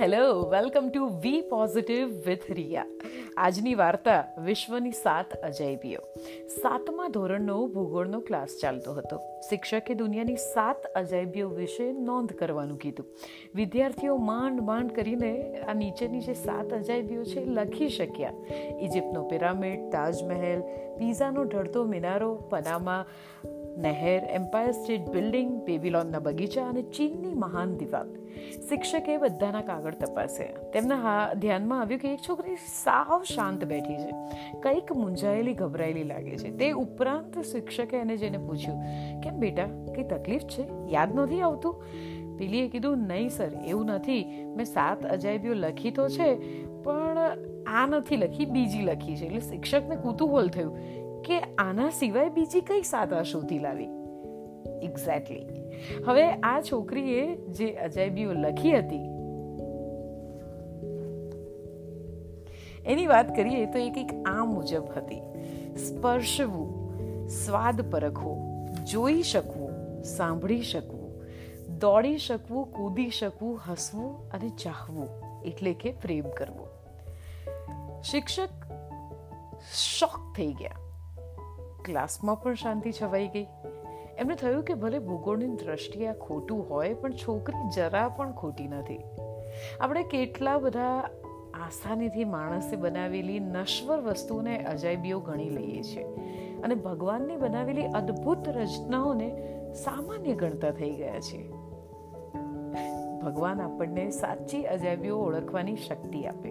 [0.00, 2.84] Hello welcome to we positive with Riya
[3.36, 6.00] આજની વાર્તા વિશ્વની સાત અજાયબીઓ.
[6.48, 9.16] સાતમા ધોરણનો ભૂગોળનો ક્લાસ ચાલતો હતો.
[9.40, 13.06] શિક્ષકે દુનિયાની સાત અજાયબીઓ વિશે નોંધ કરવાનું કીધું.
[13.54, 18.32] વિદ્યાર્થીઓ માંડ માંડ કરીને આ નીચેની જે સાત અજાયબીઓ છે લખી શક્યા.
[18.80, 20.60] ઇજિપ્તનો પિરામિડ, તાજમહેલ,
[20.98, 23.04] પીઝાનો ઢળતો મિનારો, પનામા
[23.78, 28.08] નહેર એમ્પાયર સ્ટેટ બિલ્ડિંગ બેબીલોનના બગીચા અને ચીનની મહાન દિવાલ.
[28.68, 34.10] શિક્ષકે બધાના કાગળ તપાસ્યા તેમના હા, ધ્યાનમાં આવ્યું કે એક છોકરી સાવ શાંત બેઠી છે.
[34.60, 36.56] કંઈક મૂંઝાયેલી, ગભરાયેલી લાગે છે.
[36.56, 38.78] તે ઉપરાંત શિક્ષકે એને જેને પૂછ્યું,
[39.20, 40.68] કેમ બેટા, કંઈ તકલીફ છે?
[40.90, 41.84] યાદ નથી આવતું?
[42.38, 44.46] પેલીએ કીધું, નહીં સર, એવું નથી.
[44.56, 47.18] મેં સાત અજાયબીઓ લખી તો છે, પણ
[47.66, 49.26] આ નથી લખી, બીજી લખી છે.
[49.26, 53.88] એટલે શિક્ષકને કુતૂહલ થયું કે આના સિવાય બીજી કઈ સાદા શોધી લાવી?
[54.82, 55.46] એક્ઝેક્ટલી
[56.06, 59.06] હવે આ છોકરીએ જે અજાયબીઓ લખી હતી,
[62.86, 65.20] એની વાત કરીએ તો એ કંઈક આ મુજબ હતી.
[65.76, 66.68] સ્પર્શવું,
[67.28, 68.34] સ્વાદ પરખવો,
[68.86, 71.22] જોઈ શકવું, સાંભળી શકવું,
[71.78, 75.08] દોડી શકવું, કૂદી શકવું, હસવું અને ચાહવું,
[75.42, 76.66] એટલે કે પ્રેમ કરવો.
[78.02, 78.48] શિક્ષક
[79.74, 80.87] શોક થઈ ગયા.
[81.88, 83.46] ક્લાસમાં પણ શાંતિ છવાઈ ગઈ.
[84.18, 89.00] એમને થયું કે ભલે ભૂગોળની દ્રષ્ટિએ આ ખોટું હોય, પણ છોકરી જરા પણ ખોટી નથી.
[89.80, 91.10] આપણે કેટલા બધા
[91.54, 96.04] આસાનીથી માણસે બનાવેલી નશ્વર વસ્તુને અજાયબીઓ ગણી લઈએ છીએ.
[96.62, 101.50] અને ભગવાનની બનાવેલી અદ્ભુત રચનાઓને સામાન્ય ગણતા થઈ ગયા છે
[103.20, 106.50] ભગવાન આપણને સાચી અજાયબીઓ ઓળખવાની શક્તિ આપે.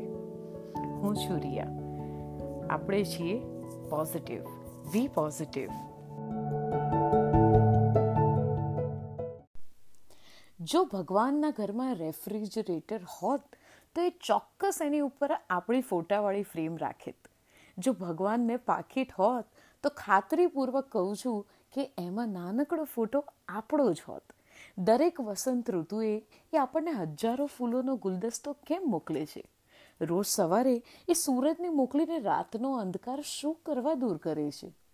[0.82, 1.68] હું છું રિયા.
[2.70, 3.40] આપણે છીએ
[3.90, 4.57] પોઝિટિવ
[4.94, 5.70] વી પોઝિટિવ
[10.60, 13.42] જો ભગવાનના ઘરમાં રેફ્રિજરેટર હોત,
[13.96, 17.28] તો એ ચોક્કસ એની ઉપર આપણી ફોટાવાળી ફ્રેમ રાખેત.
[17.78, 19.46] જો ભગવાનને પાકીટ હોત,
[19.84, 24.24] તો ખાતરીપૂર્વક કહું છું કે એમાં નાનકડો ફોટો આપણો જ હોત.
[24.78, 26.22] દરેક વસંત ઋતુએ
[26.54, 29.44] એ આપણને હજારો ફૂલોનો ગુલદસ્તો કેમ મોકલે છે?
[30.02, 34.87] રોજ સવારે એ સૂરજને મોકલીને રાતનો અંધકાર શું કરવા દૂર કરે છે?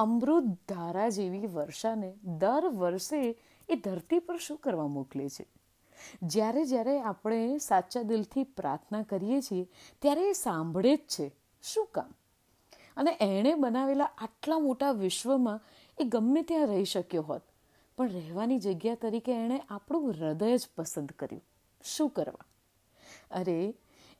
[0.00, 3.38] અમૃત ધારા જેવી વર્ષાને દર વર્ષે
[3.68, 5.46] એ ધરતી પર શું કરવા મોકલે છે?
[6.22, 9.66] જ્યારે જ્યારે આપણે સાચા દિલથી પ્રાર્થના કરીએ છીએ,
[9.98, 11.34] ત્યારે એ સાંભળે જ છે.
[11.62, 12.14] શું કામ?
[12.96, 15.60] અને એણે બનાવેલા આટલા મોટા વિશ્વમાં
[16.00, 17.42] એ ગમે ત્યાં રહી શક્યો હોત,
[17.96, 21.42] પણ રહેવાની જગ્યા તરીકે એણે આપણું હૃદય જ પસંદ કર્યું.
[21.84, 22.46] શું કરવા?
[23.30, 23.74] અરે,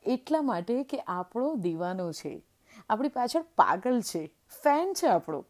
[0.05, 2.41] એટલા માટે કે આપણો દીવાનો છે.
[2.89, 4.27] આપણી પાછળ પાગલ છે.
[4.63, 5.45] ફેન છે આપણો.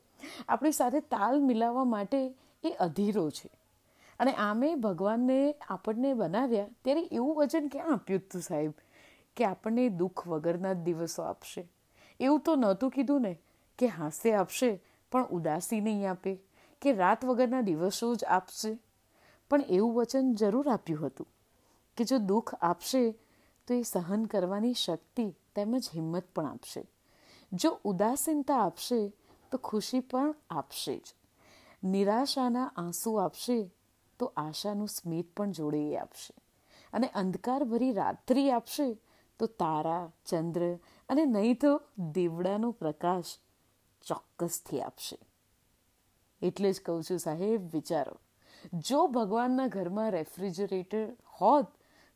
[0.49, 3.49] આપણી સાથે તાલ મિલાવવા માટે એ અધીરો છે.
[4.19, 8.73] અને આમે ભગવાનને આપણને બનાવ્યા ત્યારે એવું વચન ક્યાં આપ્યું હતું સાહેબ?
[9.35, 11.69] કે આપણને દુઃખ વગરના દિવસો આપશે.
[12.19, 13.39] એવું તો નહોતું કીધું ને
[13.77, 16.39] કે હાસ્ય આપશે, પણ ઉદાસી નહીં આપે.
[16.81, 18.79] કે રાત વગરના દિવસો જ આપશે.
[19.49, 21.27] પણ એવું વચન જરૂર આપ્યું હતું
[21.97, 23.11] કે જો દુઃખ આપશે,
[23.67, 26.91] તો એ સહન કરવાની શક્તિ તેમજ હિંમત પણ આપશે.
[27.53, 29.13] જો ઉદાસીનતા આપશે
[29.51, 31.03] તો ખુશી પણ આપશે જ.
[31.83, 33.71] નિરાશાના આંસુ આપશે
[34.19, 36.41] તો આશાનું સ્મિત પણ જોડે આપશે.
[36.93, 38.97] અને અંધકાર ભરી રાત્રિ આપશે
[39.39, 40.75] તો તારા, ચંદ્ર
[41.09, 43.25] અને નહીં તો દીવડાનો પ્રકાશ
[44.01, 45.17] ચોક્કસથી આપશે.
[46.41, 48.17] એટલે જ કહું છું સાહેબ, વિચારો.
[48.73, 51.11] જો ભગવાનના ઘરમાં રેફ્રિજરેટર
[51.41, 51.67] હોત,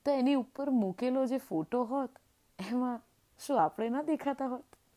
[0.05, 2.09] તો એની ઉપર મૂકેલો જે ફોટો હોત,
[2.71, 3.01] એમાં
[3.39, 4.74] શું આપણે ન દેખાતા હોત?